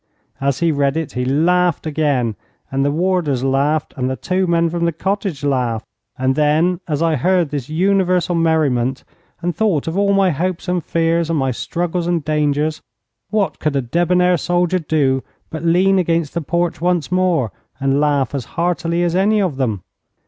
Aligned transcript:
And 0.39 0.47
as 0.49 0.61
he 0.61 0.71
read 0.71 0.97
it, 0.97 1.11
he 1.11 1.23
laughed 1.25 1.85
again, 1.85 2.35
and 2.71 2.83
the 2.83 2.89
warders 2.89 3.43
laughed, 3.43 3.93
and 3.95 4.09
the 4.09 4.15
two 4.15 4.47
men 4.47 4.67
from 4.67 4.85
the 4.85 4.91
cottage 4.91 5.43
laughed, 5.43 5.85
and 6.17 6.33
then, 6.33 6.79
as 6.87 7.03
I 7.03 7.15
heard 7.15 7.49
this 7.51 7.69
universal 7.69 8.33
merriment, 8.33 9.03
and 9.43 9.55
thought 9.55 9.85
of 9.87 9.95
all 9.99 10.11
my 10.11 10.31
hopes 10.31 10.67
and 10.67 10.83
fears, 10.83 11.29
and 11.29 11.37
my 11.37 11.51
struggles 11.51 12.07
and 12.07 12.25
dangers, 12.25 12.81
what 13.29 13.59
could 13.59 13.75
a 13.75 13.81
debonair 13.83 14.37
soldier 14.37 14.79
do 14.79 15.23
but 15.51 15.63
lean 15.63 15.99
against 15.99 16.33
the 16.33 16.41
porch 16.41 16.81
once 16.81 17.11
more, 17.11 17.51
and 17.79 17.99
laugh 17.99 18.33
as 18.33 18.45
heartily 18.57 19.03
as 19.03 19.15
any 19.15 19.39
of 19.39 19.57
them? 19.57 19.83